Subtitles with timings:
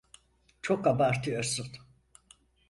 [0.61, 1.67] Çok abartıyorsun.